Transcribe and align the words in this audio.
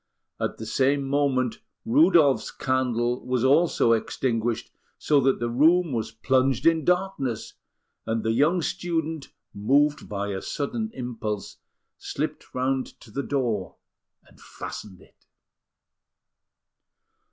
At 0.39 0.57
the 0.57 0.65
same 0.65 1.07
moment, 1.07 1.59
Rudolf's 1.85 2.49
candle 2.49 3.23
was 3.23 3.43
also 3.43 3.91
extinguished, 3.91 4.71
so 4.97 5.19
that 5.19 5.39
the 5.39 5.47
room 5.47 5.91
was 5.93 6.09
plunged 6.11 6.65
in 6.65 6.83
darkness; 6.83 7.53
and 8.07 8.23
the 8.23 8.31
young 8.31 8.63
student, 8.63 9.27
moved 9.53 10.09
by 10.09 10.29
a 10.29 10.41
sudden 10.41 10.89
impulse, 10.95 11.57
slipped 11.99 12.55
round 12.55 12.99
to 13.01 13.11
the 13.11 13.21
door 13.21 13.75
and 14.27 14.41
fastened 14.41 15.01
it. 15.01 15.27